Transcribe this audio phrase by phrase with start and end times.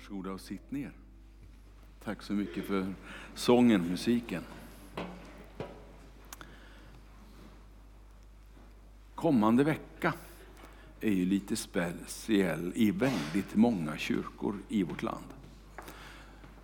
[0.00, 0.92] Varsågoda och sitt ner.
[2.04, 2.94] Tack så mycket för
[3.34, 4.42] sången, musiken.
[9.14, 10.14] Kommande vecka
[11.00, 15.24] är ju lite speciell i väldigt många kyrkor i vårt land.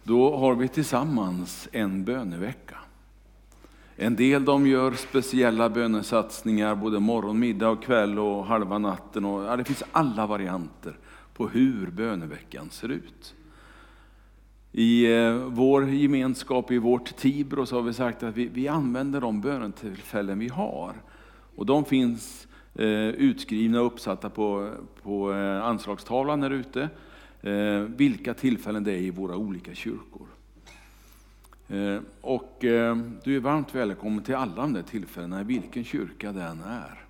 [0.02, 2.76] Då har vi tillsammans en bönevecka.
[3.96, 9.24] En del de gör speciella bönesatsningar både morgon, middag och kväll och halva natten.
[9.24, 10.98] Och, ja, det finns alla varianter
[11.36, 13.34] på hur böneveckan ser ut.
[14.72, 19.20] I eh, vår gemenskap, i vårt Tibro, så har vi sagt att vi, vi använder
[19.20, 20.94] de bönetillfällen vi har.
[21.56, 24.70] Och de finns eh, utskrivna och uppsatta på,
[25.02, 26.88] på eh, anslagstavlan här ute.
[27.42, 30.26] Eh, vilka tillfällen det är i våra olika kyrkor.
[31.68, 36.32] Eh, och eh, du är varmt välkommen till alla de där tillfällena, i vilken kyrka
[36.32, 37.05] det än är.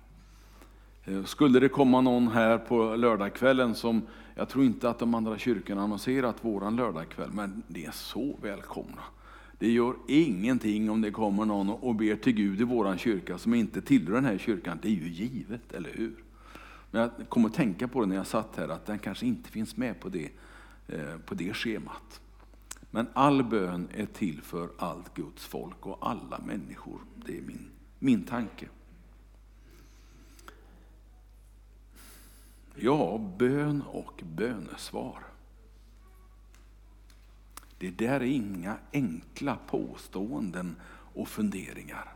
[1.07, 4.01] Eh, skulle det komma någon här på lördagskvällen som,
[4.35, 9.01] jag tror inte att de andra kyrkorna annonserat våran lördagskväll, men det är så välkomna.
[9.59, 13.53] Det gör ingenting om det kommer någon och ber till Gud i våran kyrka som
[13.53, 14.79] inte tillhör den här kyrkan.
[14.81, 16.15] Det är ju givet, eller hur?
[16.91, 19.49] Men jag kom att tänka på det när jag satt här, att den kanske inte
[19.49, 20.29] finns med på det,
[20.87, 22.21] eh, på det schemat.
[22.91, 26.99] Men all bön är till för allt Guds folk och alla människor.
[27.25, 27.65] Det är min,
[27.99, 28.67] min tanke.
[32.79, 35.23] Ja, bön och bönesvar.
[37.77, 42.13] Det där är inga enkla påståenden och funderingar.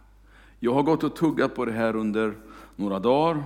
[0.59, 2.35] Jag har gått och tuggat på det här under
[2.75, 3.43] några dagar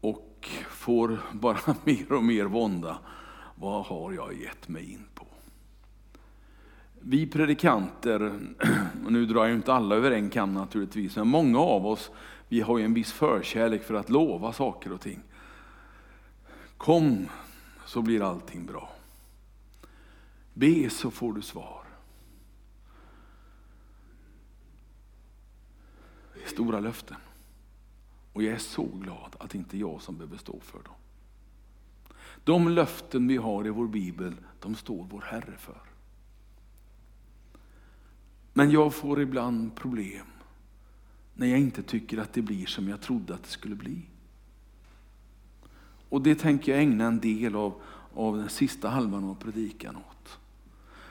[0.00, 2.98] och får bara mer och mer vånda.
[3.54, 5.26] Vad har jag gett mig in på?
[7.00, 8.32] Vi predikanter,
[9.04, 12.10] och nu drar jag inte alla över en kam naturligtvis, men många av oss
[12.48, 15.22] vi har ju en viss förkärlek för att lova saker och ting.
[16.76, 17.28] Kom
[17.86, 18.90] så blir allting bra.
[20.54, 21.82] Be så får du svar.
[26.46, 27.16] Stora löften.
[28.32, 30.94] Och jag är så glad att det inte är jag som behöver stå för dem.
[32.44, 35.80] De löften vi har i vår bibel, de står vår Herre för.
[38.52, 40.26] Men jag får ibland problem
[41.36, 44.02] när jag inte tycker att det blir som jag trodde att det skulle bli.
[46.08, 47.74] Och det tänker jag ägna en del av,
[48.14, 50.38] av den sista halvan av predikan åt.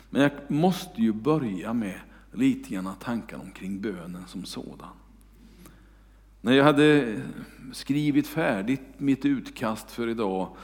[0.10, 2.00] Men jag måste ju börja med
[2.32, 4.90] lite grann tankar omkring bönen som sådan.
[6.42, 7.22] När jag hade
[7.74, 10.56] skrivit färdigt mitt utkast för idag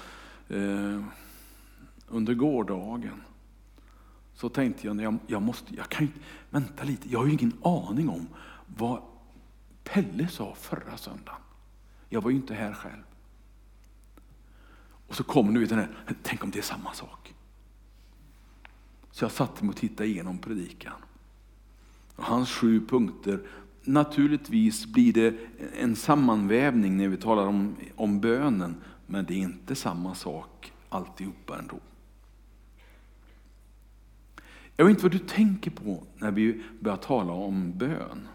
[0.49, 1.03] eh,
[2.07, 3.22] under gårdagen
[4.33, 6.07] så tänkte jag, jag, jag måste, jag kan
[6.49, 8.28] vänta lite, jag har ju ingen aning om
[8.78, 9.01] vad
[9.83, 11.41] Pelle sa förra söndagen.
[12.09, 13.03] Jag var ju inte här själv.
[15.07, 15.89] Och så kom nu den här,
[16.23, 17.33] tänk om det är samma sak.
[19.11, 20.93] Så jag satte mig och tittade igenom predikan.
[22.15, 23.39] Och hans sju punkter,
[23.83, 25.37] naturligtvis blir det
[25.79, 28.75] en sammanvävning när vi talar om, om bönen,
[29.07, 31.79] men det är inte samma sak alltihopa ändå.
[34.75, 38.27] Jag vet inte vad du tänker på när vi börjar tala om bön.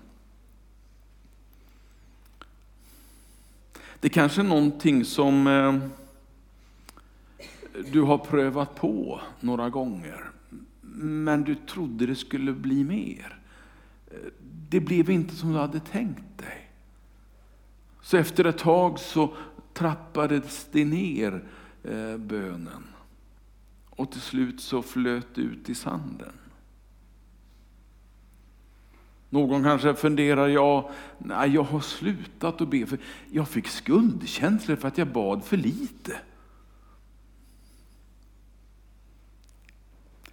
[4.00, 5.74] Det kanske är någonting som eh,
[7.92, 10.30] du har prövat på några gånger,
[11.00, 13.38] men du trodde det skulle bli mer.
[14.06, 14.16] Eh,
[14.68, 16.70] det blev inte som du hade tänkt dig.
[18.02, 19.34] Så efter ett tag så
[19.72, 21.44] trappades det ner
[21.84, 22.84] eh, bönen.
[23.90, 26.32] Och till slut så flöt det ut i sanden.
[29.30, 32.98] Någon kanske funderar, ja, nej, jag har slutat att be för
[33.30, 36.16] jag fick skuldkänslor för att jag bad för lite.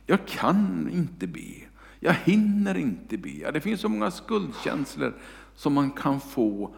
[0.05, 1.53] Jag kan inte be.
[1.99, 3.51] Jag hinner inte be.
[3.51, 5.13] Det finns så många skuldkänslor
[5.55, 6.75] som man kan få,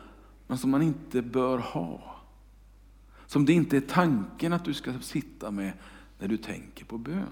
[0.47, 2.15] men som man inte bör ha.
[3.25, 5.73] Som det inte är tanken att du ska sitta med
[6.19, 7.27] när du tänker på bön.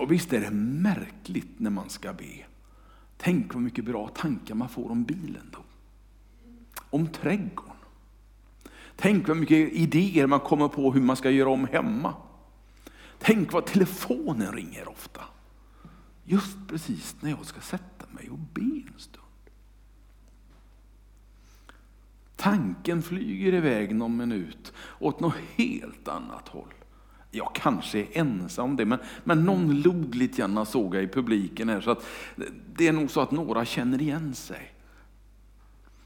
[0.00, 2.44] Och visst är det märkligt när man ska be.
[3.16, 5.58] Tänk vad mycket bra tankar man får om bilen då.
[6.90, 7.76] Om trädgården.
[8.96, 12.14] Tänk vad mycket idéer man kommer på hur man ska göra om hemma.
[13.18, 15.20] Tänk vad telefonen ringer ofta.
[16.24, 19.26] Just precis när jag ska sätta mig och be en stund.
[22.36, 26.74] Tanken flyger iväg någon minut åt något helt annat håll.
[27.30, 31.08] Jag kanske är ensam om det, men, men någon log lite grann såg jag i
[31.08, 31.80] publiken här.
[31.80, 32.06] Så att
[32.74, 34.72] det är nog så att några känner igen sig.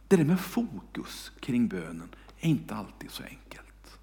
[0.09, 2.09] Det där med fokus kring bönen
[2.41, 3.99] är inte alltid så enkelt.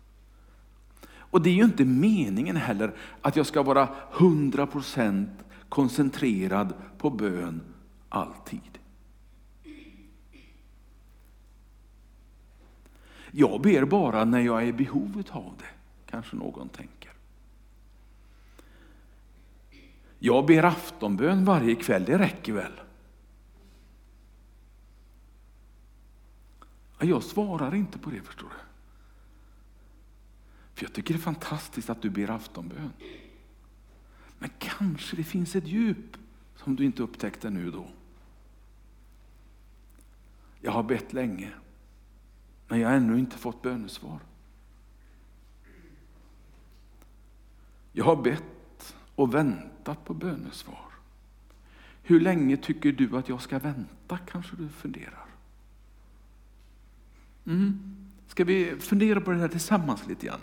[1.32, 5.28] Och det är ju inte meningen heller att jag ska vara 100%
[5.70, 7.62] koncentrerad på bön
[8.10, 8.80] alltid.
[13.32, 17.01] Jag ber bara när jag är i behovet av det, kanske någon tänker.
[20.24, 22.82] Jag ber aftonbön varje kväll, det räcker väl?
[27.00, 28.56] Jag svarar inte på det förstår du.
[30.74, 32.94] För jag tycker det är fantastiskt att du ber aftonbön.
[34.40, 36.18] Men kanske det finns ett djup
[36.56, 37.88] som du inte upptäckte nu då.
[40.60, 41.52] Jag har bett länge,
[42.68, 44.20] men jag har ännu inte fått bönesvar.
[47.92, 48.44] Jag har bett
[49.16, 50.86] och väntat på bönesvar.
[52.04, 55.26] Hur länge tycker du att jag ska vänta, kanske du funderar.
[57.46, 57.96] Mm.
[58.28, 60.40] Ska vi fundera på det här tillsammans lite grann?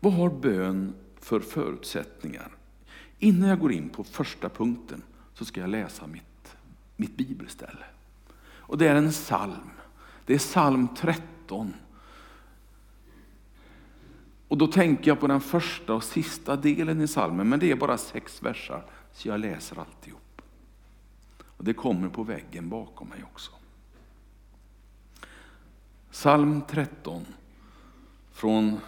[0.00, 2.52] Vad har bön för förutsättningar?
[3.18, 5.02] Innan jag går in på första punkten
[5.34, 6.56] så ska jag läsa mitt,
[6.96, 7.84] mitt bibelställe.
[8.38, 9.70] Och det är en psalm.
[10.26, 11.74] Det är psalm 13.
[14.48, 17.76] Och då tänker jag på den första och sista delen i psalmen, men det är
[17.76, 20.42] bara sex versar, så jag läser alltihop.
[21.42, 23.50] Och det kommer på väggen bakom mig också.
[26.10, 27.26] Psalm 13,
[28.32, 28.80] från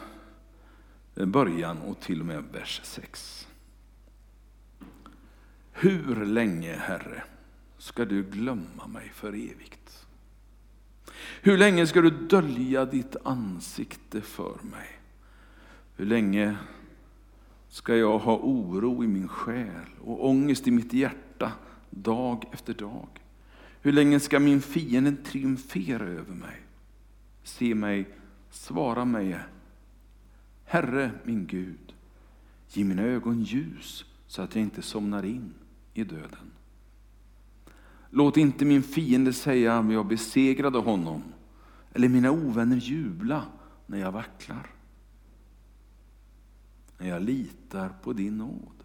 [1.14, 3.48] början och till och med vers 6.
[5.72, 7.22] Hur länge, Herre,
[7.78, 10.06] ska du glömma mig för evigt?
[11.42, 14.97] Hur länge ska du dölja ditt ansikte för mig?
[15.98, 16.56] Hur länge
[17.68, 21.52] ska jag ha oro i min själ och ångest i mitt hjärta
[21.90, 23.08] dag efter dag?
[23.80, 26.60] Hur länge ska min fiende triumfera över mig?
[27.42, 28.08] Se mig,
[28.50, 29.38] svara mig,
[30.64, 31.94] Herre min Gud,
[32.68, 35.54] ge mina ögon ljus så att jag inte somnar in
[35.94, 36.50] i döden.
[38.10, 41.22] Låt inte min fiende säga att jag besegrade honom
[41.92, 43.44] eller mina ovänner jubla
[43.86, 44.77] när jag vacklar.
[46.98, 48.84] När jag litar på din nåd.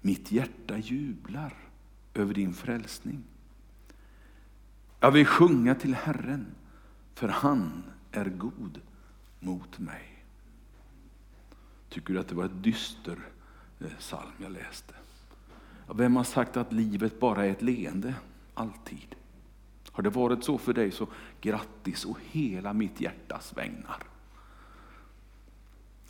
[0.00, 1.54] Mitt hjärta jublar
[2.14, 3.24] över din frälsning.
[5.00, 6.46] Jag vill sjunga till Herren,
[7.14, 7.82] för han
[8.12, 8.80] är god
[9.40, 10.24] mot mig.
[11.88, 13.18] Tycker du att det var ett dyster
[13.80, 14.94] eh, psalm jag läste?
[15.94, 18.14] Vem har sagt att livet bara är ett leende?
[18.54, 19.14] Alltid.
[19.92, 21.08] Har det varit så för dig så
[21.40, 24.02] grattis och hela mitt hjärtas vägnar.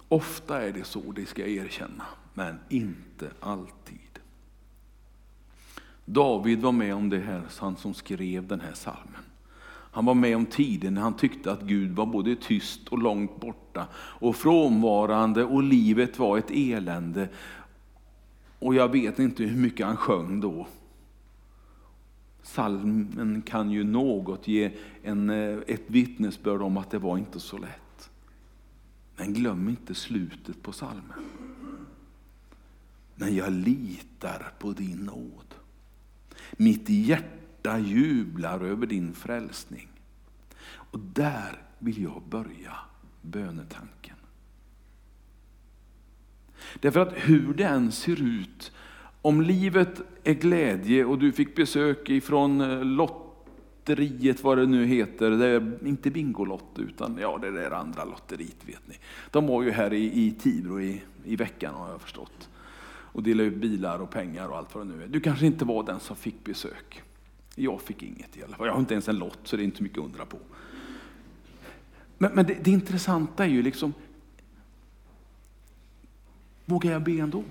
[0.08, 3.98] Ofta är det så, det ska jag erkänna, men inte alltid.
[6.04, 9.22] David var med om det här, han som skrev den här salmen.
[9.90, 13.40] Han var med om tiden när han tyckte att Gud var både tyst och långt
[13.40, 17.28] borta och frånvarande och livet var ett elände.
[18.58, 20.66] Och jag vet inte hur mycket han sjöng då.
[22.42, 24.70] Salmen kan ju något ge
[25.02, 27.87] en, eh, ett vittnesbörd om att det var inte så lätt.
[29.18, 31.24] Men glöm inte slutet på salmen.
[33.14, 35.54] Men jag litar på din nåd.
[36.52, 39.88] Mitt hjärta jublar över din frälsning.
[40.64, 42.76] Och där vill jag börja
[43.22, 44.16] bönetanken.
[46.80, 48.72] Därför att hur det än ser ut,
[49.22, 53.27] om livet är glädje och du fick besök ifrån Lotta
[53.88, 58.56] lotteriet, vad det nu heter, det är inte Bingolott utan ja, det där andra lotteriet
[58.66, 58.94] vet ni.
[59.30, 62.48] De var ju här i, i Tibro i, i veckan har jag förstått.
[63.12, 65.08] Och delade ut bilar och pengar och allt vad det nu är.
[65.08, 67.02] Du kanske inte var den som fick besök.
[67.54, 68.66] Jag fick inget i alla fall.
[68.66, 70.38] Jag har inte ens en lott så det är inte mycket att undra på.
[72.18, 73.94] Men, men det, det intressanta är ju liksom,
[76.64, 77.44] vågar jag be ändå?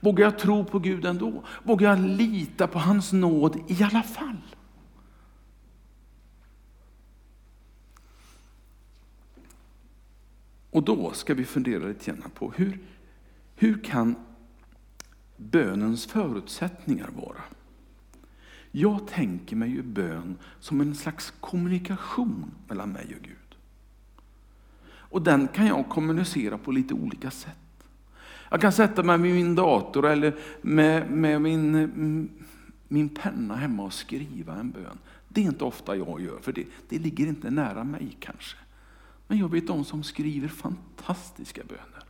[0.00, 1.44] Vågar jag tro på Gud ändå?
[1.62, 4.36] Vågar jag lita på hans nåd i alla fall?
[10.70, 12.78] Och då ska vi fundera lite grann på hur,
[13.56, 14.14] hur kan
[15.36, 17.42] bönens förutsättningar vara?
[18.70, 23.36] Jag tänker mig ju bön som en slags kommunikation mellan mig och Gud.
[24.82, 27.69] Och den kan jag kommunicera på lite olika sätt.
[28.50, 32.30] Jag kan sätta mig vid min dator eller med, med min, mm,
[32.88, 34.98] min penna hemma och skriva en bön.
[35.28, 38.56] Det är inte ofta jag gör, för det, det ligger inte nära mig kanske.
[39.26, 42.04] Men jag vet de som skriver fantastiska böner.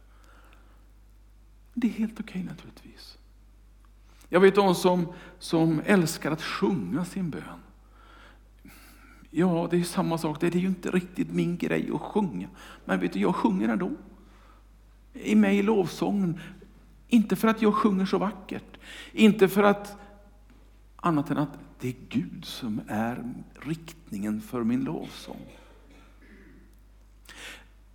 [1.74, 3.18] Det är helt okej okay, naturligtvis.
[4.28, 7.60] Jag vet de som, som älskar att sjunga sin bön.
[9.30, 10.40] Ja, det är samma sak.
[10.40, 12.48] Det är ju inte riktigt min grej att sjunga.
[12.84, 13.90] Men vet du, jag sjunger ändå.
[15.12, 16.40] I mig i lovsången.
[17.08, 18.78] Inte för att jag sjunger så vackert.
[19.12, 19.96] Inte för att,
[20.96, 23.24] annat än att det är Gud som är
[23.60, 25.46] riktningen för min lovsång.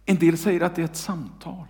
[0.06, 1.66] En del säger att det är ett samtal.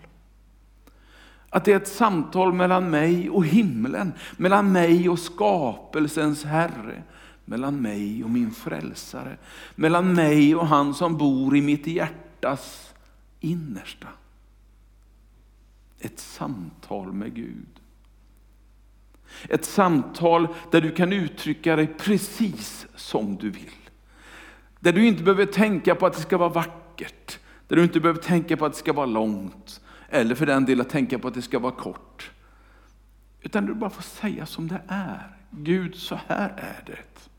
[1.49, 7.03] Att det är ett samtal mellan mig och himlen, mellan mig och skapelsens Herre,
[7.45, 9.37] mellan mig och min frälsare,
[9.75, 12.93] mellan mig och han som bor i mitt hjärtas
[13.39, 14.07] innersta.
[16.05, 17.79] Ett samtal med Gud.
[19.49, 23.71] Ett samtal där du kan uttrycka dig precis som du vill.
[24.79, 28.21] Där du inte behöver tänka på att det ska vara vackert, där du inte behöver
[28.21, 31.41] tänka på att det ska vara långt, eller för den delen tänka på att det
[31.41, 32.31] ska vara kort.
[33.41, 35.37] Utan du bara får säga som det är.
[35.49, 37.29] Gud, så här är det.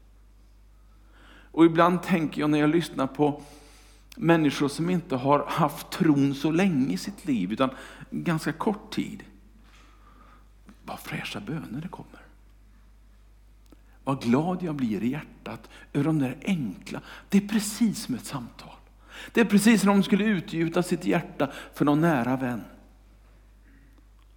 [1.51, 3.43] Och ibland tänker jag när jag lyssnar på
[4.17, 7.71] människor som inte har haft tron så länge i sitt liv, utan
[8.11, 9.25] ganska kort tid.
[10.85, 12.21] Vad fräscha böner det kommer.
[14.05, 18.27] Vad glad jag blir i hjärtat över de där enkla, det är precis som ett
[18.27, 18.77] samtal.
[19.33, 22.63] Det är precis som om de skulle utgjuta sitt hjärta för någon nära vän.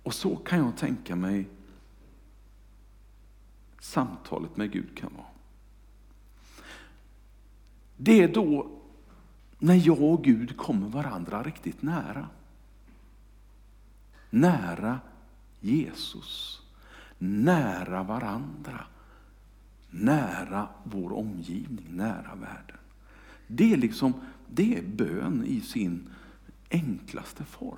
[0.03, 1.47] Och så kan jag tänka mig
[3.79, 5.25] samtalet med Gud kan vara.
[7.97, 8.78] Det är då
[9.59, 12.27] när jag och Gud kommer varandra riktigt nära.
[14.29, 14.99] Nära
[15.59, 16.61] Jesus,
[17.17, 18.85] nära varandra,
[19.89, 22.77] nära vår omgivning, nära världen.
[23.47, 24.13] Det är liksom
[24.47, 26.09] det är bön i sin
[26.69, 27.77] enklaste form.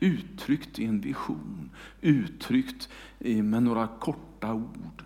[0.00, 5.04] Uttryckt i en vision, uttryckt med några korta ord.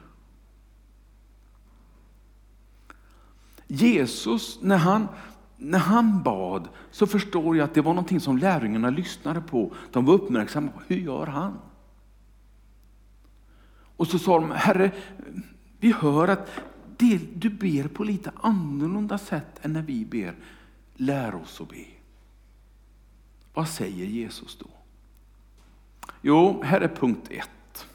[3.67, 5.09] Jesus, när han,
[5.57, 9.75] när han bad så förstår jag att det var någonting som lärjungarna lyssnade på.
[9.93, 11.59] De var uppmärksamma på, hur gör han?
[13.97, 14.91] Och så sa de, Herre,
[15.81, 16.51] vi hör att
[16.97, 20.35] det, du ber på lite annorlunda sätt än när vi ber.
[20.95, 21.85] Lär oss att be.
[23.55, 24.67] Vad säger Jesus då?
[26.23, 27.87] Jo, här är punkt ett.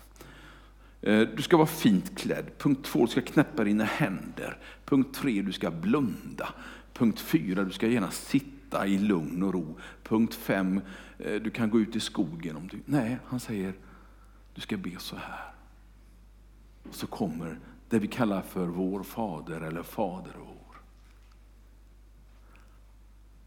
[1.01, 2.45] Eh, du ska vara fint klädd.
[2.57, 4.57] Punkt två, du ska knäppa dina händer.
[4.91, 6.53] Punkt tre, du ska blunda.
[6.93, 9.77] Punkt fyra, du ska gärna sitta i lugn och ro.
[10.03, 10.81] Punkt fem,
[11.19, 12.79] eh, du kan gå ut i skogen om du...
[12.85, 13.73] Nej, han säger,
[14.53, 15.53] du ska be så här.
[16.89, 20.77] Och så kommer det vi kallar för vår fader eller fader vår.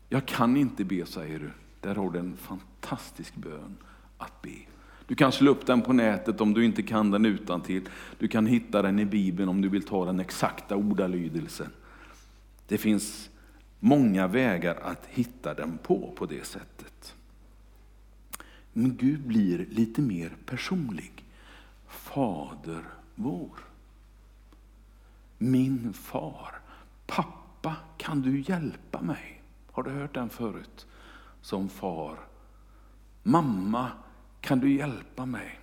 [0.08, 1.50] Jag kan inte be, säger du.
[1.80, 3.76] Där har du en fantastisk bön
[4.18, 4.73] att be.
[5.06, 7.88] Du kan slå upp den på nätet om du inte kan den utan till.
[8.18, 11.70] Du kan hitta den i Bibeln om du vill ta den exakta ordalydelsen.
[12.68, 13.30] Det finns
[13.80, 17.14] många vägar att hitta den på, på det sättet.
[18.72, 21.24] Men Gud blir lite mer personlig.
[21.86, 22.82] Fader
[23.14, 23.58] vår.
[25.38, 26.60] Min far,
[27.06, 29.42] pappa kan du hjälpa mig?
[29.72, 30.86] Har du hört den förut?
[31.40, 32.18] Som far.
[33.22, 33.90] Mamma
[34.44, 35.58] kan du hjälpa mig?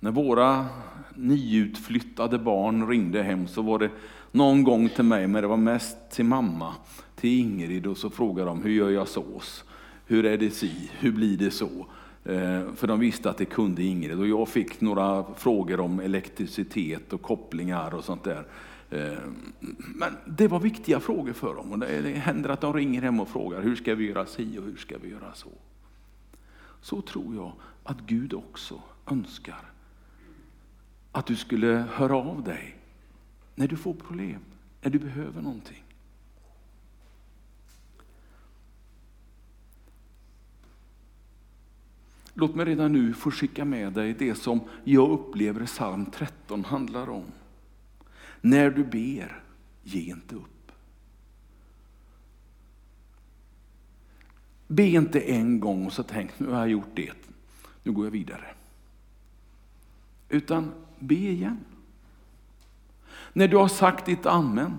[0.00, 0.66] När våra
[1.14, 3.90] nyutflyttade barn ringde hem så var det
[4.32, 6.74] någon gång till mig, men det var mest till mamma,
[7.16, 9.64] till Ingrid och så frågade de hur gör jag sås?
[10.06, 10.90] Hur är det si?
[10.98, 11.86] Hur blir det så?
[12.24, 17.12] Eh, för de visste att det kunde Ingrid och jag fick några frågor om elektricitet
[17.12, 18.46] och kopplingar och sånt där.
[18.90, 19.18] Eh,
[19.94, 23.28] men det var viktiga frågor för dem och det händer att de ringer hem och
[23.28, 25.48] frågar hur ska vi göra si och hur ska vi göra så.
[26.84, 29.72] Så tror jag att Gud också önskar
[31.12, 32.76] att du skulle höra av dig
[33.54, 34.40] när du får problem,
[34.82, 35.84] när du behöver någonting.
[42.34, 47.10] Låt mig redan nu få skicka med dig det som jag upplever psalm 13 handlar
[47.10, 47.24] om.
[48.40, 49.42] När du ber,
[49.82, 50.53] ge inte upp.
[54.74, 57.12] Be inte en gång och så tänk, nu har jag gjort det,
[57.82, 58.54] nu går jag vidare.
[60.28, 61.64] Utan be igen.
[63.32, 64.76] När du har sagt ditt amen,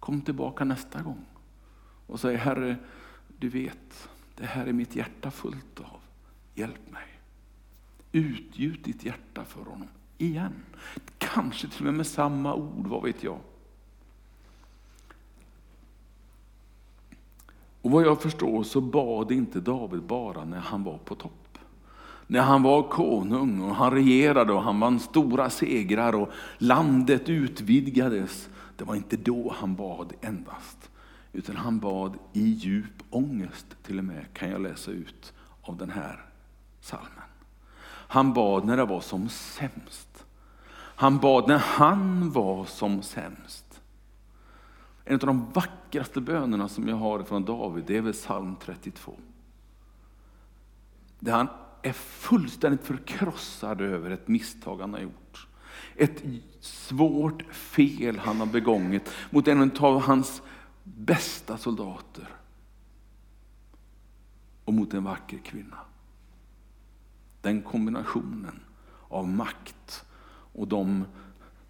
[0.00, 1.24] kom tillbaka nästa gång
[2.06, 2.76] och säg Herre,
[3.38, 6.00] du vet, det här är mitt hjärta fullt av.
[6.54, 7.06] Hjälp mig.
[8.12, 10.54] Utgjut ditt hjärta för honom igen.
[11.18, 13.38] Kanske till och med med samma ord, vad vet jag.
[17.82, 21.32] Och vad jag förstår så bad inte David bara när han var på topp.
[22.30, 28.48] när han var konung och han regerade och han vann stora segrar och landet utvidgades.
[28.76, 30.90] Det var inte då han bad endast,
[31.32, 35.32] utan han bad i djup ångest till och med, kan jag läsa ut
[35.62, 36.24] av den här
[36.80, 37.28] salmen.
[38.10, 40.24] Han bad när det var som sämst.
[40.74, 43.67] Han bad när han var som sämst.
[45.10, 49.16] En av de vackraste bönerna som jag har från David, det är väl psalm 32.
[51.18, 51.48] Där han
[51.82, 55.46] är fullständigt förkrossad över ett misstag han har gjort.
[55.96, 56.22] Ett
[56.60, 60.42] svårt fel han har begångit mot en av hans
[60.84, 62.28] bästa soldater.
[64.64, 65.78] Och mot en vacker kvinna.
[67.40, 68.60] Den kombinationen
[69.08, 70.04] av makt
[70.52, 71.04] och de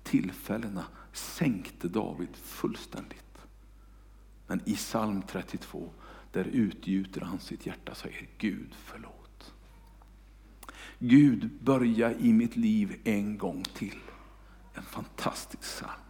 [0.02, 3.27] tillfällena sänkte David fullständigt.
[4.48, 5.90] Men i psalm 32,
[6.32, 9.54] där utgjuter han sitt hjärta och säger Gud förlåt.
[10.98, 13.98] Gud börja i mitt liv en gång till.
[14.74, 16.00] En fantastisk psalm.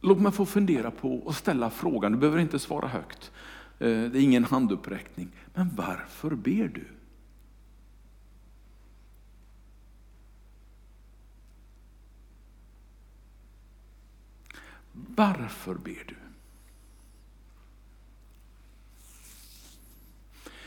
[0.00, 3.32] Låt mig få fundera på och ställa frågan, du behöver inte svara högt.
[3.78, 5.30] Eh, det är ingen handuppräckning.
[5.54, 6.84] Men varför ber du?
[14.94, 16.16] Varför ber du?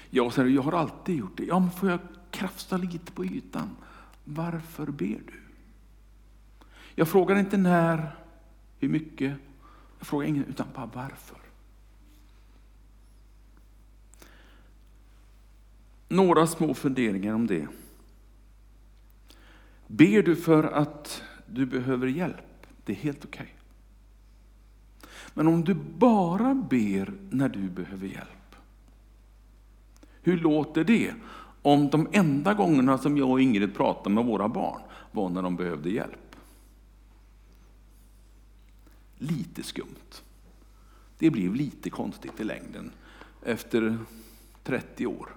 [0.09, 1.45] Jag säger, jag har alltid gjort det.
[1.45, 1.99] Ja, men får jag
[2.31, 3.75] krafsa lite på ytan?
[4.23, 5.41] Varför ber du?
[6.95, 8.15] Jag frågar inte när,
[8.79, 9.37] hur mycket,
[9.97, 11.37] jag frågar ingen, utan bara varför.
[16.09, 17.67] Några små funderingar om det.
[19.87, 22.67] Ber du för att du behöver hjälp?
[22.85, 23.43] Det är helt okej.
[23.43, 23.56] Okay.
[25.37, 28.55] Men om du bara ber när du behöver hjälp,
[30.21, 31.13] hur låter det
[31.61, 34.81] om de enda gångerna som jag och Ingrid pratade med våra barn
[35.11, 36.35] var när de behövde hjälp?
[39.17, 40.21] Lite skumt.
[41.17, 42.91] Det blev lite konstigt i längden
[43.43, 43.97] efter
[44.63, 45.29] 30 år.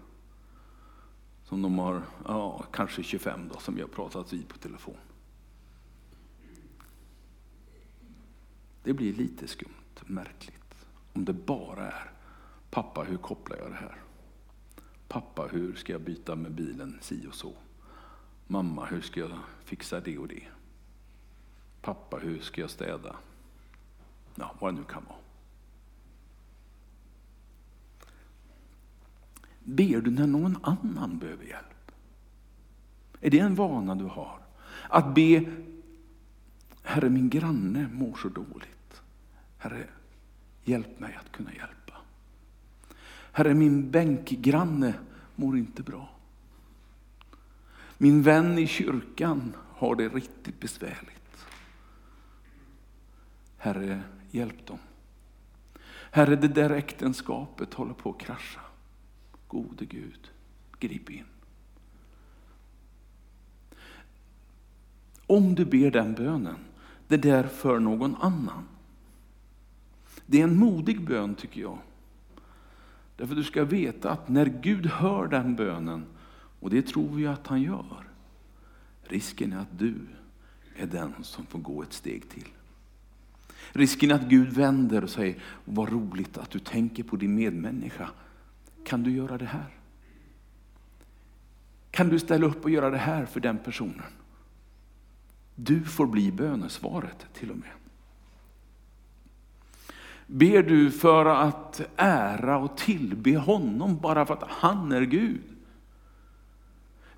[1.45, 4.97] Som de har, ja, kanske 25 då, som vi har pratat vid på telefon.
[8.83, 9.80] Det blir lite skumt
[10.11, 10.87] märkligt.
[11.13, 12.13] Om det bara är,
[12.71, 13.97] pappa hur kopplar jag det här?
[15.09, 17.53] Pappa hur ska jag byta med bilen si och så?
[18.47, 20.43] Mamma hur ska jag fixa det och det?
[21.83, 23.17] Pappa hur ska jag städa?
[24.35, 25.19] Ja, vad det nu kan vara.
[29.65, 31.93] Ber du när någon annan behöver hjälp?
[33.21, 34.41] Är det en vana du har?
[34.89, 35.45] Att be,
[36.83, 39.03] Herre min granne mår så dåligt.
[39.59, 39.87] Herre,
[40.71, 41.95] hjälp mig att kunna hjälpa.
[43.33, 44.95] Herre, min bänkgranne
[45.37, 46.09] mår inte bra.
[47.99, 51.47] Min vän i kyrkan har det riktigt besvärligt.
[53.57, 54.79] Herre, hjälp dem.
[56.11, 58.61] Herre, det där äktenskapet håller på att krascha.
[59.49, 60.31] Gode Gud,
[60.79, 61.25] grip in.
[65.27, 66.59] Om du ber den bönen,
[67.09, 68.70] det där för någon annan.
[70.31, 71.79] Det är en modig bön tycker jag.
[73.17, 76.05] Därför du ska veta att när Gud hör den bönen,
[76.61, 78.09] och det tror vi att han gör,
[79.03, 79.95] risken är att du
[80.77, 82.49] är den som får gå ett steg till.
[83.73, 88.11] Risken är att Gud vänder och säger, vad roligt att du tänker på din medmänniska.
[88.85, 89.69] Kan du göra det här?
[91.91, 94.13] Kan du ställa upp och göra det här för den personen?
[95.55, 97.80] Du får bli bönesvaret till och med.
[100.33, 105.43] Ber du för att ära och tillbe honom bara för att han är Gud?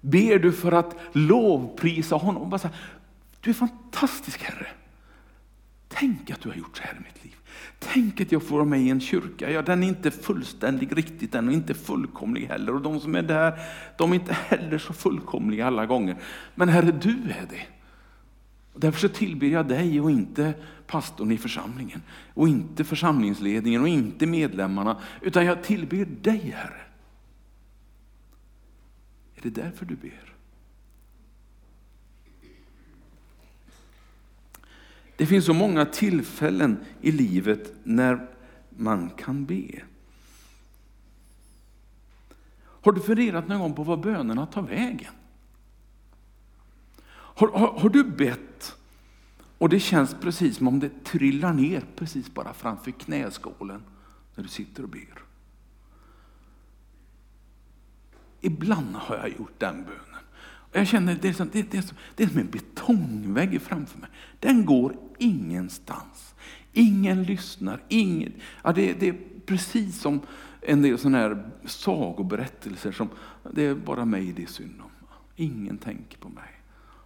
[0.00, 2.50] Ber du för att lovprisa honom?
[2.50, 2.76] Bara så här,
[3.40, 4.66] du är fantastisk Herre.
[5.88, 7.34] Tänk att du har gjort så här i mitt liv.
[7.78, 9.50] Tänk att jag får vara med i en kyrka.
[9.50, 12.74] Ja, den är inte fullständig riktigt än och inte fullkomlig heller.
[12.74, 13.58] Och de som är där,
[13.98, 16.16] de är inte heller så fullkomliga alla gånger.
[16.54, 17.66] Men Herre, du är det.
[18.72, 20.54] Och därför så tillber jag dig och inte
[20.86, 22.02] pastorn i församlingen.
[22.34, 25.00] Och inte församlingsledningen och inte medlemmarna.
[25.20, 26.80] Utan jag tillber dig Herre.
[29.34, 30.34] Är det därför du ber?
[35.16, 38.28] Det finns så många tillfällen i livet när
[38.70, 39.82] man kan be.
[42.62, 45.12] Har du funderat någon gång på vad bönerna tar vägen?
[47.34, 48.51] Har, har, har, du bett
[49.62, 53.82] och det känns precis som om det trillar ner precis bara framför knäskålen
[54.34, 55.22] när du sitter och ber?
[58.40, 60.24] Ibland har jag gjort den bönen.
[60.42, 63.62] Och jag känner det är, som, det, det, är som, det är som en betongvägg
[63.62, 64.08] framför mig.
[64.40, 66.34] Den går ingenstans.
[66.72, 67.82] Ingen lyssnar.
[67.88, 68.32] Ingen,
[68.64, 70.20] ja, det, det är precis som
[70.60, 73.08] en del sådana här sagoberättelser som
[73.52, 74.90] det är bara mig det är synd om.
[75.36, 76.61] Ingen tänker på mig.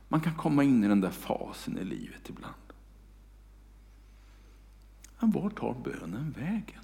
[0.09, 2.55] Man kan komma in i den där fasen i livet ibland.
[5.19, 6.83] Men var tar bönen vägen?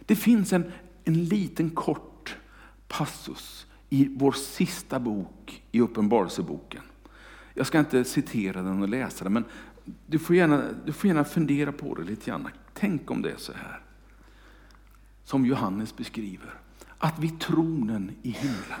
[0.00, 0.72] Det finns en,
[1.04, 2.36] en liten kort
[2.88, 6.82] passus i vår sista bok i Uppenbarelseboken.
[7.54, 9.44] Jag ska inte citera den och läsa den, men
[10.06, 12.48] du får, gärna, du får gärna fundera på det lite grann.
[12.74, 13.82] Tänk om det är så här.
[15.24, 16.54] Som Johannes beskriver.
[17.02, 18.80] Att vid tronen i himlen.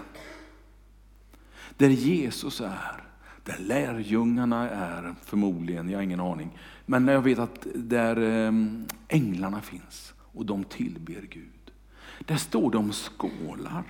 [1.76, 3.04] Där Jesus är.
[3.44, 6.58] Där lärjungarna är förmodligen, jag har ingen aning.
[6.86, 11.72] Men jag vet att där ehm, änglarna finns och de tillber Gud.
[12.26, 13.84] Där står de skålar.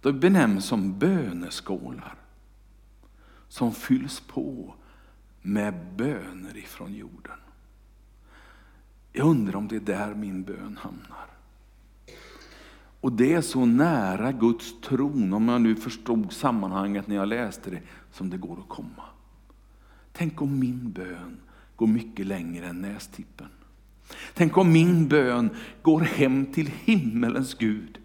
[0.00, 2.14] De benämns som böneskålar.
[3.48, 4.74] Som fylls på
[5.42, 7.38] med böner ifrån jorden.
[9.12, 11.33] Jag undrar om det är där min bön hamnar.
[13.04, 17.70] Och det är så nära Guds tron, om jag nu förstod sammanhanget när jag läste
[17.70, 17.80] det,
[18.12, 19.04] som det går att komma.
[20.12, 21.40] Tänk om min bön
[21.76, 23.48] går mycket längre än nästippen.
[24.34, 25.50] Tänk om min bön
[25.82, 27.98] går hem till himmelens Gud,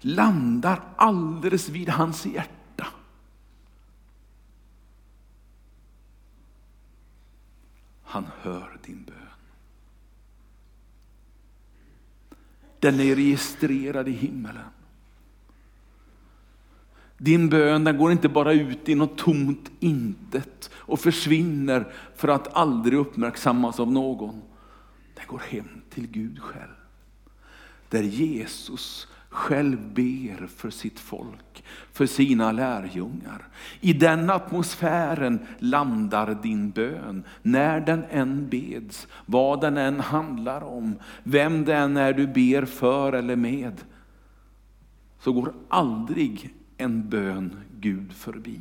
[0.00, 2.86] landar alldeles vid hans hjärta.
[8.02, 9.33] Han hör din bön.
[12.84, 14.70] Den är registrerad i himmelen.
[17.18, 22.56] Din bön den går inte bara ut i något tomt intet och försvinner för att
[22.56, 24.42] aldrig uppmärksammas av någon.
[25.14, 26.74] Den går hem till Gud själv.
[27.88, 33.48] Där Jesus själv ber för sitt folk, för sina lärjungar.
[33.80, 40.98] I den atmosfären landar din bön, när den än beds, vad den än handlar om,
[41.22, 43.84] vem det än är du ber för eller med.
[45.18, 48.60] Så går aldrig en bön Gud förbi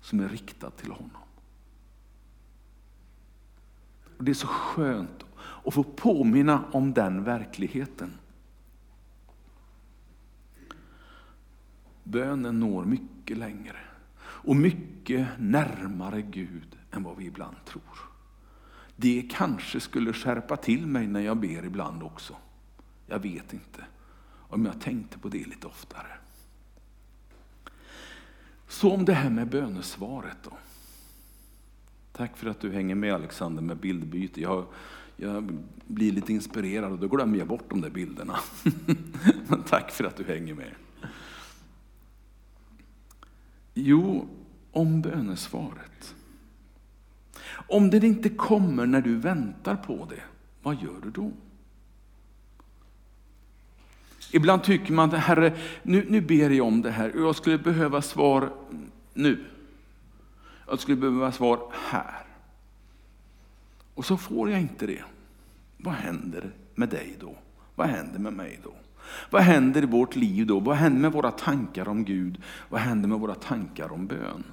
[0.00, 1.10] som är riktad till honom.
[4.18, 5.24] Och Det är så skönt
[5.64, 8.10] att få påminna om den verkligheten.
[12.10, 13.76] Bönen når mycket längre
[14.20, 17.82] och mycket närmare Gud än vad vi ibland tror.
[18.96, 22.36] Det kanske skulle skärpa till mig när jag ber ibland också.
[23.06, 23.84] Jag vet inte
[24.48, 26.18] om jag tänkte på det lite oftare.
[28.68, 30.52] Så om det här med bönesvaret då.
[32.12, 34.40] Tack för att du hänger med Alexander med bildbyte.
[34.40, 34.66] Jag,
[35.16, 38.38] jag blir lite inspirerad och då glömmer jag bort de där bilderna.
[39.48, 40.74] Men tack för att du hänger med.
[43.80, 44.28] Jo,
[44.72, 46.14] om bönesvaret.
[47.50, 50.22] Om det inte kommer när du väntar på det,
[50.62, 51.32] vad gör du då?
[54.32, 58.02] Ibland tycker man, Herre, nu, nu ber jag om det här och jag skulle behöva
[58.02, 58.52] svar
[59.14, 59.44] nu.
[60.66, 62.26] Jag skulle behöva svar här.
[63.94, 65.04] Och så får jag inte det.
[65.76, 67.36] Vad händer med dig då?
[67.74, 68.74] Vad händer med mig då?
[69.30, 70.60] Vad händer i vårt liv då?
[70.60, 72.42] Vad händer med våra tankar om Gud?
[72.68, 74.44] Vad händer med våra tankar om bön?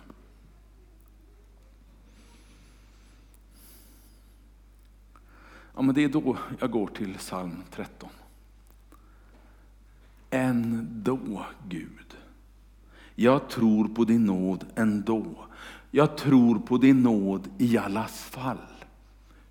[5.76, 8.10] Ja, men det är då jag går till psalm 13.
[10.30, 12.18] Ändå, Gud.
[13.16, 15.46] Jag tror på din nåd ändå.
[15.92, 18.58] Jag tror på din nåd i allas fall.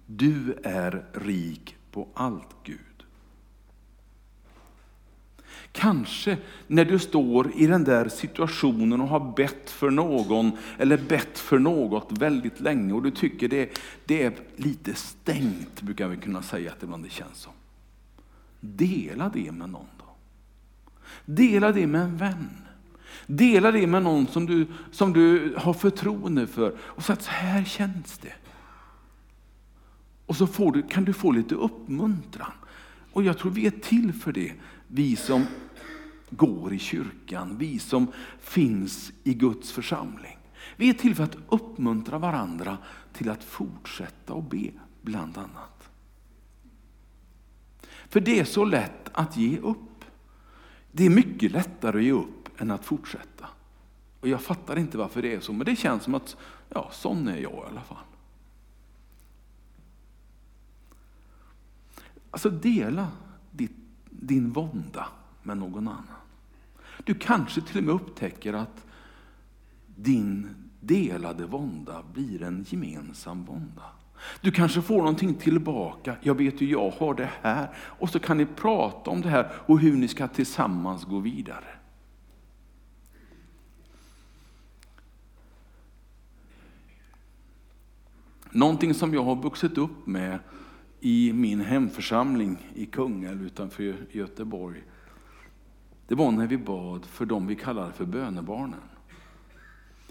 [0.07, 2.94] Du är rik på allt, Gud.
[5.77, 11.39] Kanske när du står i den där situationen och har bett för någon eller bett
[11.39, 16.43] för något väldigt länge och du tycker det, det är lite stängt, brukar vi kunna
[16.43, 17.53] säga att ibland det känns som.
[18.61, 20.05] Dela det med någon då.
[21.25, 22.51] Dela det med en vän.
[23.27, 27.31] Dela det med någon som du, som du har förtroende för och säg att så
[27.31, 28.35] här känns det.
[30.27, 32.53] Och så får du, kan du få lite uppmuntran.
[33.13, 34.53] Och jag tror vi är till för det,
[34.95, 35.47] vi som
[36.31, 38.07] går i kyrkan, vi som
[38.41, 40.39] finns i Guds församling.
[40.77, 42.79] Vi är till för att uppmuntra varandra
[43.13, 44.71] till att fortsätta och be,
[45.03, 45.91] bland annat.
[48.09, 50.05] För det är så lätt att ge upp.
[50.93, 53.49] Det är mycket lättare att ge upp än att fortsätta.
[54.21, 56.37] Och Jag fattar inte varför det är så, men det känns som att
[56.69, 58.05] ja, sån är jag i alla fall.
[62.31, 63.09] Alltså dela
[64.27, 65.07] din vånda
[65.43, 66.05] med någon annan.
[67.05, 68.87] Du kanske till och med upptäcker att
[69.87, 70.49] din
[70.81, 73.83] delade vånda blir en gemensam vånda.
[74.41, 76.17] Du kanske får någonting tillbaka.
[76.21, 77.69] Jag vet ju, jag har det här.
[77.77, 81.65] Och så kan ni prata om det här och hur ni ska tillsammans gå vidare.
[88.51, 90.39] Någonting som jag har vuxit upp med
[91.07, 94.83] i min hemförsamling i Kungälv utanför Göteborg.
[96.09, 98.81] Det var när vi bad för dem vi kallar för bönebarnen.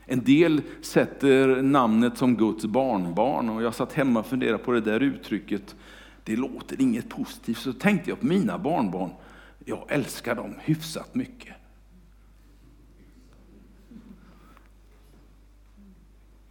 [0.05, 4.81] En del sätter namnet som Guds barnbarn och jag satt hemma och funderade på det
[4.81, 5.75] där uttrycket.
[6.23, 7.57] Det låter inget positivt.
[7.57, 9.09] Så tänkte jag på mina barnbarn.
[9.65, 11.55] Jag älskar dem hyfsat mycket.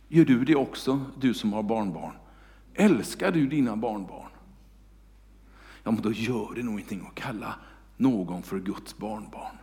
[0.09, 2.13] Gör du det också, du som har barnbarn?
[2.75, 4.32] Älskar du dina barnbarn?
[5.83, 7.55] Ja, men då gör det nog ingenting att kalla
[7.97, 9.57] någon för Guds barnbarn.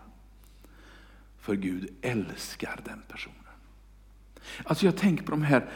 [1.38, 3.36] För Gud älskar den personen.
[4.64, 5.70] Alltså jag tänker på de här,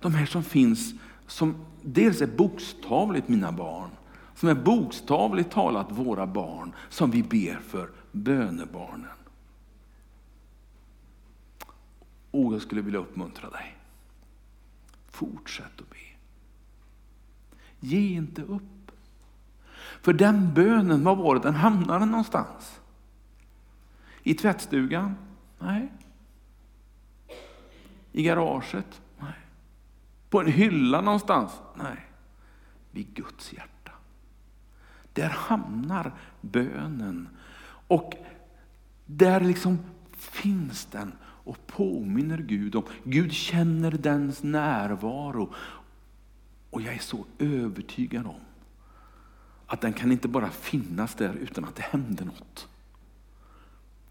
[0.00, 0.94] de här som finns,
[1.26, 3.90] som dels är bokstavligt mina barn,
[4.34, 9.10] som är bokstavligt talat våra barn, som vi ber för, bönebarnen.
[12.30, 13.76] Och jag skulle vilja uppmuntra dig.
[15.06, 15.96] Fortsätt att be.
[17.80, 18.62] Ge inte upp.
[20.04, 22.80] För den bönen, var var det den hamnade någonstans?
[24.22, 25.14] I tvättstugan?
[25.58, 25.92] Nej.
[28.12, 29.02] I garaget?
[29.18, 29.38] Nej.
[30.30, 31.52] På en hylla någonstans?
[31.74, 32.06] Nej.
[32.90, 33.92] Vid Guds hjärta.
[35.12, 37.28] Där hamnar bönen.
[37.88, 38.14] Och
[39.06, 39.78] där liksom
[40.12, 42.84] finns den och påminner Gud om.
[43.04, 45.54] Gud känner dens närvaro.
[46.70, 48.40] Och jag är så övertygad om
[49.74, 52.68] att den kan inte bara finnas där utan att det händer något.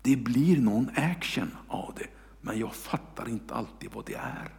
[0.02, 2.08] Det blir någon action av det,
[2.41, 4.49] men jag fattar inte alltid vad det är.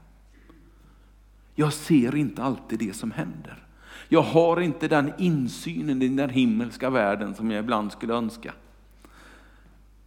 [1.55, 3.67] Jag ser inte alltid det som händer.
[4.09, 8.55] Jag har inte den insynen i den himmelska världen som jag ibland skulle önska.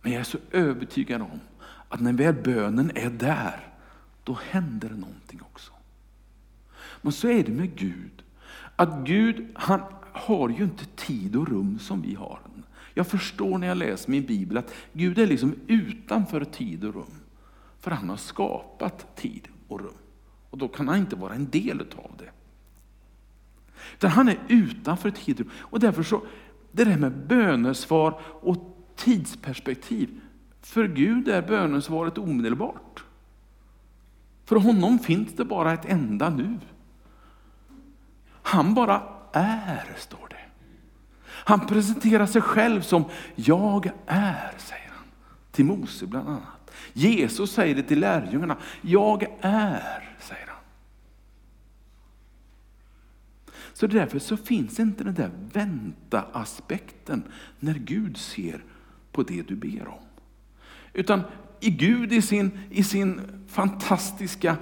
[0.02, 1.40] Men jag är så övertygad om
[1.90, 3.68] att när väl bönen är där,
[4.24, 5.72] då händer det någonting också.
[7.02, 8.24] Men så är det med Gud.
[8.76, 9.82] Att Gud, han
[10.18, 12.40] har ju inte tid och rum som vi har.
[12.94, 17.22] Jag förstår när jag läser min bibel att Gud är liksom utanför tid och rum.
[17.80, 19.98] För han har skapat tid och rum.
[20.50, 22.30] Och då kan han inte vara en del av det.
[23.94, 25.52] Utan han är utanför tid och rum.
[25.58, 26.22] Och därför så,
[26.72, 30.22] det där med bönesvar och tidsperspektiv.
[30.62, 33.04] För Gud är bönesvaret omedelbart.
[34.46, 36.60] För honom finns det bara ett enda nu.
[38.42, 40.36] Han bara är, står det.
[41.24, 45.06] Han presenterar sig själv som jag är, säger han.
[45.52, 46.72] Till Mose bland annat.
[46.94, 48.58] Jesus säger det till lärjungarna.
[48.82, 50.58] Jag är, säger han.
[53.74, 57.24] Så därför så finns inte den där vänta-aspekten
[57.60, 58.64] när Gud ser
[59.12, 60.06] på det du ber om.
[60.94, 61.24] Utan
[61.60, 64.58] i Gud i sin, i sin fantastiska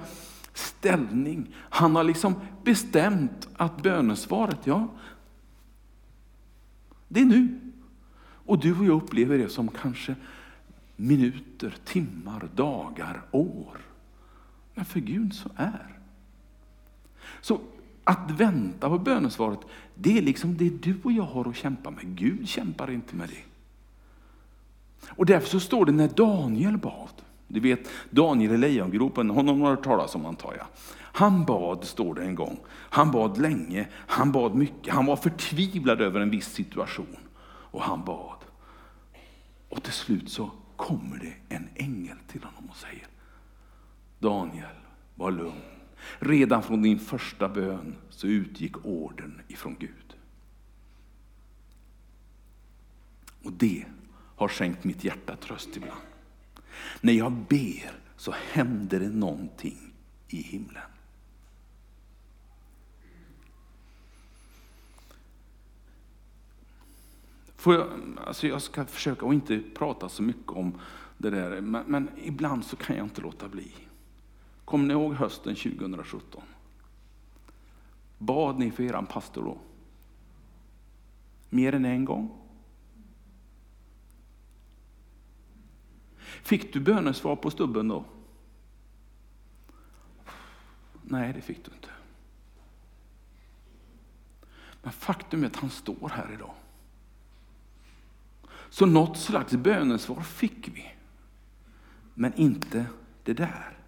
[0.56, 4.88] ställning, han har liksom bestämt att bönesvaret, ja,
[7.08, 7.60] det är nu.
[8.46, 10.14] Och du och jag upplever det som kanske
[10.96, 13.78] minuter, timmar, dagar, år.
[14.74, 15.98] Men för Gud så är.
[17.40, 17.60] Så
[18.04, 19.60] att vänta på bönesvaret,
[19.94, 22.16] det är liksom det du och jag har att kämpa med.
[22.16, 23.42] Gud kämpar inte med det.
[25.08, 29.70] Och därför så står det när Daniel bad, du vet Daniel i lejongropen, honom har
[29.70, 30.66] du hört talas om antar jag.
[30.96, 32.58] Han bad, står det en gång.
[32.70, 34.94] Han bad länge, han bad mycket.
[34.94, 37.16] Han var förtvivlad över en viss situation.
[37.46, 38.38] Och han bad.
[39.68, 43.06] Och till slut så kommer det en ängel till honom och säger
[44.18, 44.76] Daniel,
[45.14, 45.62] var lugn.
[46.18, 50.16] Redan från din första bön så utgick orden ifrån Gud.
[53.42, 53.84] Och det
[54.36, 56.00] har skänkt mitt hjärta tröst ibland.
[57.00, 59.92] När jag ber så händer det någonting
[60.28, 60.82] i himlen.
[67.56, 67.88] Får jag,
[68.26, 70.80] alltså jag ska försöka att inte prata så mycket om
[71.18, 73.72] det där, men, men ibland så kan jag inte låta bli.
[74.64, 76.42] Kommer ni ihåg hösten 2017?
[78.18, 79.58] Bad ni för eran pastor då?
[81.50, 82.45] Mer än en gång?
[86.42, 88.04] Fick du bönesvar på stubben då?
[91.02, 91.88] Nej, det fick du inte.
[94.82, 96.54] Men faktum är att han står här idag.
[98.70, 100.92] Så något slags bönesvar fick vi.
[102.14, 102.86] Men inte
[103.24, 103.78] det där.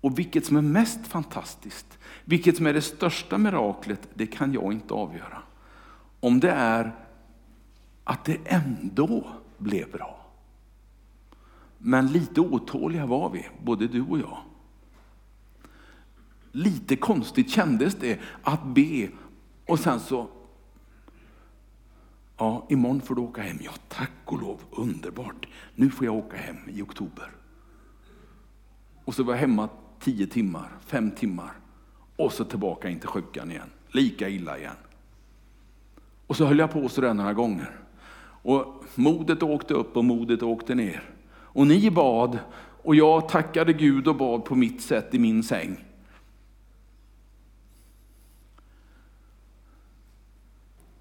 [0.00, 4.72] Och vilket som är mest fantastiskt, vilket som är det största miraklet, det kan jag
[4.72, 5.42] inte avgöra.
[6.20, 6.94] Om det är
[8.04, 10.15] att det ändå blev bra.
[11.88, 14.38] Men lite otåliga var vi, både du och jag.
[16.52, 19.08] Lite konstigt kändes det att be
[19.66, 20.28] och sen så,
[22.36, 23.58] ja imorgon får du åka hem.
[23.60, 25.46] Ja tack och lov, underbart.
[25.74, 27.30] Nu får jag åka hem i oktober.
[29.04, 29.68] Och så var jag hemma
[30.00, 31.52] tio timmar, fem timmar
[32.16, 33.70] och så tillbaka in till sjukan igen.
[33.88, 34.76] Lika illa igen.
[36.26, 37.80] Och så höll jag på sådär några gånger.
[38.42, 41.15] Och modet åkte upp och modet åkte ner.
[41.56, 42.38] Och ni bad
[42.82, 45.84] och jag tackade Gud och bad på mitt sätt i min säng.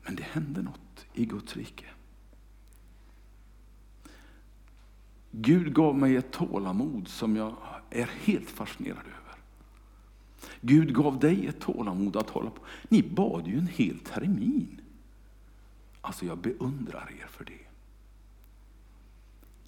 [0.04, 1.86] Men det hände något i Guds rike.
[5.32, 7.56] Gud gav mig ett tålamod som jag
[7.90, 9.38] är helt fascinerad över.
[10.62, 12.62] Gud gav dig ett tålamod att hålla på.
[12.90, 14.82] Ni bad ju en hel termin.
[16.02, 17.65] Alltså jag beundrar er för det.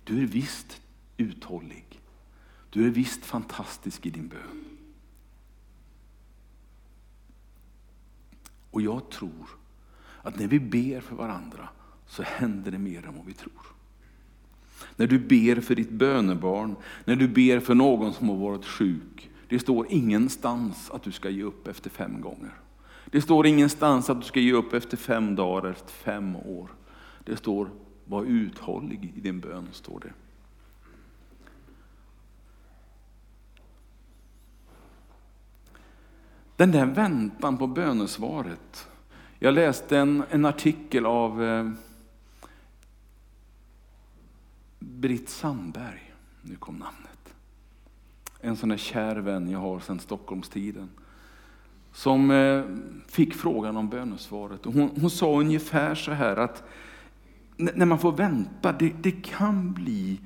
[0.07, 0.81] Du är visst
[1.17, 2.01] uthållig.
[2.69, 4.63] Du är visst fantastisk i din bön.
[8.71, 9.47] Och jag tror
[10.21, 11.69] att när vi ber för varandra
[12.07, 13.61] så händer det mer än vad vi tror.
[14.95, 19.29] När du ber för ditt bönebarn, när du ber för någon som har varit sjuk.
[19.49, 22.53] Det står ingenstans att du ska ge upp efter fem gånger.
[23.05, 26.69] Det står ingenstans att du ska ge upp efter fem dagar, efter fem år.
[27.25, 27.69] Det står,
[28.07, 30.13] var uthållig i din bön, står det.
[36.55, 38.87] Den där väntan på bönesvaret.
[39.39, 41.71] Jag läste en, en artikel av eh,
[44.79, 46.13] Britt Sandberg.
[46.41, 47.35] Nu kom namnet.
[48.39, 50.89] En sån där kär vän jag har sedan Stockholmstiden.
[51.93, 52.63] Som eh,
[53.07, 54.65] fick frågan om bönesvaret.
[54.65, 56.63] Hon, hon sa ungefär så här att
[57.57, 60.19] när man får vänta, det, det kan bli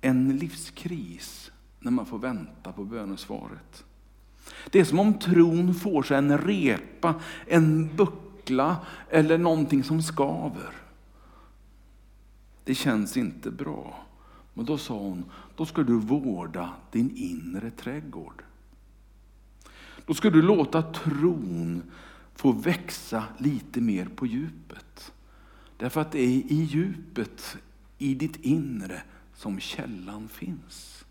[0.00, 3.84] en livskris när man får vänta på bönesvaret.
[4.70, 7.14] Det är som om tron får sig en repa,
[7.46, 8.76] en buckla
[9.10, 10.70] eller någonting som skaver.
[12.64, 14.06] Det känns inte bra.
[14.54, 15.24] Men då sa hon,
[15.56, 18.42] då ska du vårda din inre trädgård.
[20.06, 21.82] Då ska du låta tron
[22.34, 25.12] få växa lite mer på djupet.
[25.84, 27.56] Därför att det är i djupet,
[27.98, 29.02] i ditt inre,
[29.34, 31.04] som källan finns.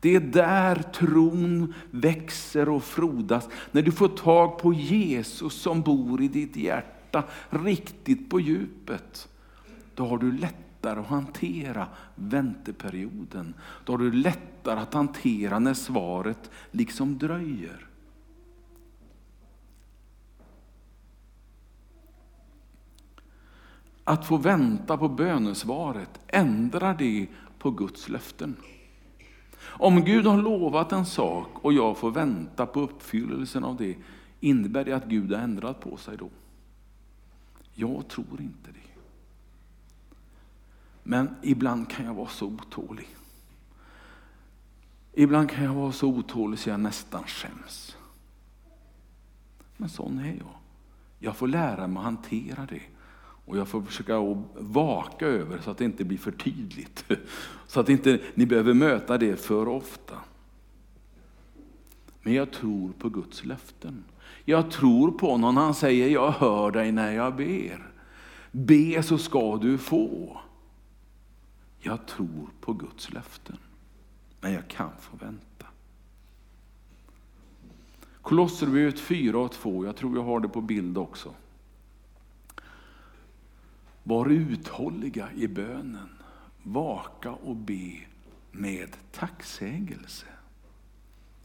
[0.00, 3.48] Det är där tron växer och frodas.
[3.72, 9.28] När du får tag på Jesus som bor i ditt hjärta, riktigt på djupet.
[9.94, 13.54] Då har du lättare att hantera vänteperioden.
[13.84, 17.86] Då har du lättare att hantera när svaret liksom dröjer.
[24.08, 27.26] Att få vänta på bönesvaret, ändrar det
[27.58, 28.56] på Guds löften?
[29.60, 33.96] Om Gud har lovat en sak och jag får vänta på uppfyllelsen av det,
[34.40, 36.28] innebär det att Gud har ändrat på sig då?
[37.74, 39.00] Jag tror inte det.
[41.02, 43.08] Men ibland kan jag vara så otålig.
[45.12, 47.96] Ibland kan jag vara så otålig så jag nästan skäms.
[49.76, 50.56] Men sån är jag.
[51.18, 52.82] Jag får lära mig att hantera det.
[53.46, 54.18] Och jag får försöka
[54.54, 57.04] vaka över så att det inte blir för tydligt.
[57.66, 60.14] Så att inte ni behöver möta det för ofta.
[62.22, 64.04] Men jag tror på Guds löften.
[64.44, 67.90] Jag tror på honom när han säger, jag hör dig när jag ber.
[68.52, 70.40] Be så ska du få.
[71.78, 73.58] Jag tror på Guds löften.
[74.40, 75.66] Men jag kan få vänta.
[78.22, 81.34] Kolosserbrevet 4 och 2, jag tror jag har det på bild också.
[84.08, 86.08] Var uthålliga i bönen,
[86.62, 87.92] vaka och be
[88.52, 90.26] med tacksägelse.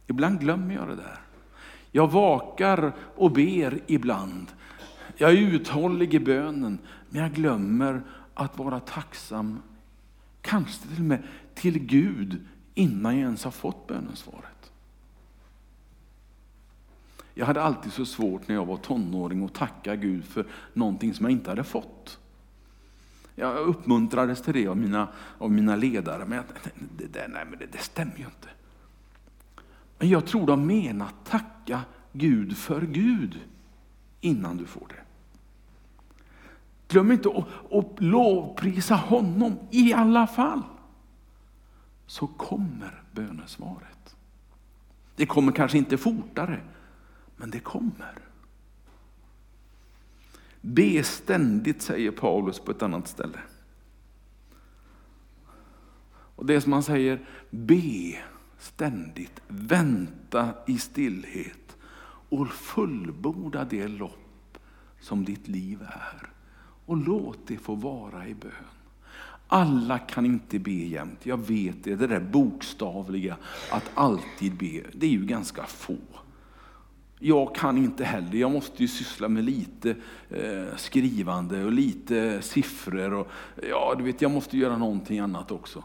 [0.08, 1.20] Ibland glömmer jag det där.
[1.92, 4.48] Jag vakar och ber ibland.
[5.18, 8.04] Jag är uthållig i bönen, men jag glömmer
[8.34, 9.60] att vara tacksam,
[10.42, 14.72] kanske till och med till Gud, innan jag ens har fått bönesvaret.
[17.34, 21.26] Jag hade alltid så svårt när jag var tonåring att tacka Gud för någonting som
[21.26, 22.18] jag inte hade fått.
[23.42, 26.46] Jag uppmuntrades till det av mina, av mina ledare, men jag,
[26.98, 28.50] det, det, nej, men det, det stämmer ju inte.
[30.00, 31.82] Men jag tror de menar tacka
[32.12, 33.40] Gud för Gud
[34.22, 35.04] innan du får det.
[36.88, 40.62] Glöm inte att, att lovprisa honom i alla fall.
[42.06, 44.16] Så kommer bönesvaret.
[45.16, 46.60] Det kommer kanske inte fortare,
[47.36, 48.31] men det kommer.
[50.62, 53.40] Be ständigt, säger Paulus på ett annat ställe.
[56.36, 58.18] Och det som han säger, be
[58.60, 61.78] ständigt, vänta i stillhet
[62.30, 64.58] och fullborda det lopp
[65.00, 66.30] som ditt liv är.
[66.86, 68.52] Och låt det få vara i bön.
[69.48, 73.38] Alla kan inte be jämt, jag vet det, det där bokstavliga
[73.72, 75.98] att alltid be, det är ju ganska få.
[77.24, 79.96] Jag kan inte heller, jag måste ju syssla med lite
[80.30, 83.28] eh, skrivande och lite siffror och
[83.70, 85.84] ja, du vet, jag måste göra någonting annat också.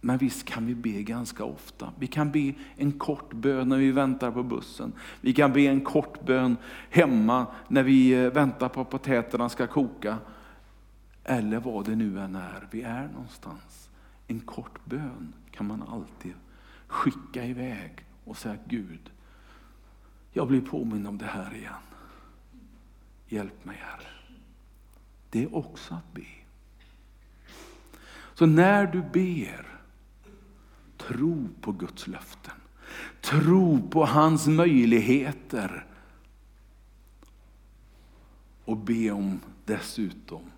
[0.00, 1.92] Men visst kan vi be ganska ofta.
[1.98, 4.92] Vi kan be en kort bön när vi väntar på bussen.
[5.20, 6.56] Vi kan be en kort bön
[6.90, 10.18] hemma när vi eh, väntar på att potäterna ska koka.
[11.24, 13.90] Eller vad det nu än är vi är någonstans.
[14.26, 16.32] En kort bön kan man alltid
[16.86, 19.10] skicka iväg och säga Gud,
[20.36, 21.74] jag blir påminn om det här igen.
[23.28, 24.08] Hjälp mig Herre.
[25.30, 26.26] Det är också att be.
[28.34, 29.80] Så när du ber,
[30.96, 32.54] tro på Guds löften.
[33.20, 35.86] Tro på hans möjligheter.
[38.64, 40.50] Och be om dessutom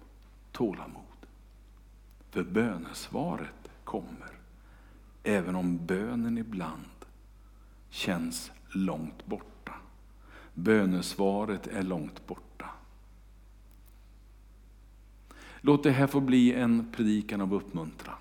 [0.52, 1.02] tålamod.
[2.30, 4.30] För bönesvaret kommer.
[5.22, 6.84] Även om bönen ibland
[7.90, 9.55] känns långt bort.
[10.58, 12.66] Bönesvaret är långt borta.
[15.60, 18.16] Låt det här få bli en predikan av uppmuntran.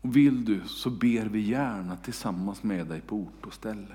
[0.00, 3.94] Och vill du så ber vi gärna tillsammans med dig på ort och ställe.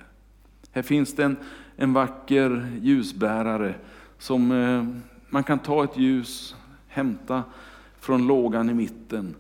[0.72, 1.38] Här finns det en,
[1.76, 3.76] en vacker ljusbärare
[4.18, 4.88] som eh,
[5.30, 6.56] man kan ta ett ljus,
[6.88, 7.44] hämta
[8.00, 9.36] från lågan i mitten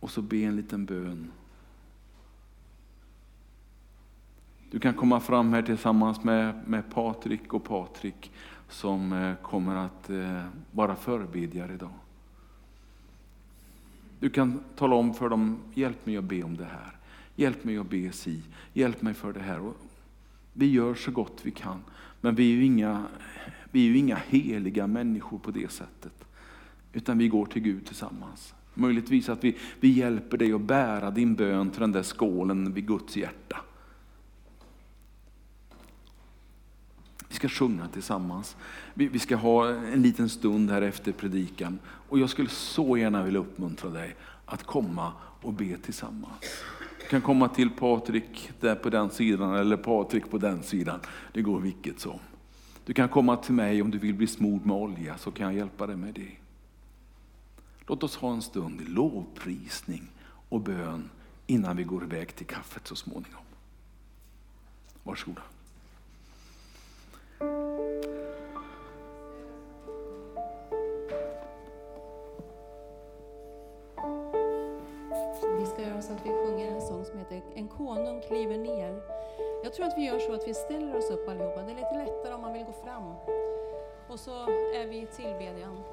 [0.00, 1.30] och så be en liten bön.
[4.70, 8.32] Du kan komma fram här tillsammans med, med Patrik och Patrik
[8.68, 11.94] som eh, kommer att eh, vara förebedjare idag.
[14.20, 16.96] Du kan tala om för dem, hjälp mig att be om det här.
[17.36, 18.42] Hjälp mig att be si.
[18.72, 19.60] Hjälp mig för det här.
[19.60, 19.76] Och
[20.52, 21.82] vi gör så gott vi kan.
[22.20, 23.04] Men vi är ju inga,
[23.70, 26.24] vi är ju inga heliga människor på det sättet.
[26.92, 28.54] Utan vi går till Gud tillsammans.
[28.74, 32.86] Möjligtvis att vi, vi hjälper dig att bära din bön till den där skålen vid
[32.86, 33.60] Guds hjärta.
[37.38, 38.56] Ska sjunga tillsammans.
[38.94, 41.78] Vi, vi ska ha en liten stund här efter predikan.
[42.08, 45.12] Och jag skulle så gärna vilja uppmuntra dig att komma
[45.42, 46.64] och be tillsammans.
[47.00, 51.00] Du kan komma till Patrik där på den sidan eller Patrik på den sidan.
[51.32, 52.18] Det går vilket som.
[52.84, 55.54] Du kan komma till mig om du vill bli smord med olja så kan jag
[55.54, 56.32] hjälpa dig med det.
[57.86, 60.10] Låt oss ha en stund i lovprisning
[60.48, 61.10] och bön
[61.46, 63.44] innan vi går iväg till kaffet så småningom.
[65.02, 65.42] Varsågoda.
[67.40, 67.46] Vi
[75.66, 79.02] ska göra så att vi sjunger en sång som heter En konung kliver ner.
[79.64, 81.62] Jag tror att vi gör så att vi ställer oss upp allihopa.
[81.62, 83.14] Det är lite lättare om man vill gå fram.
[84.08, 84.32] Och så
[84.74, 85.84] är vi i tillbedjan.